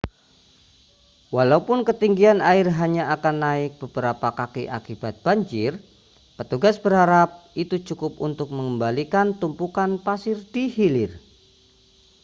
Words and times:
walaupun 1.35 1.79
ketinggian 1.89 2.39
air 2.53 2.65
hanya 2.79 3.03
akan 3.15 3.35
naik 3.45 3.71
beberapa 3.83 4.27
kaki 4.39 4.63
akibat 4.77 5.15
banjir 5.25 5.71
petugas 6.41 6.75
berharap 6.85 7.29
itu 7.63 7.75
cukup 7.93 8.13
untuk 8.27 8.47
mengembalikan 8.55 9.27
tumpukan 9.41 9.91
pasir 10.05 10.37
di 10.53 10.63
hilir 10.77 11.11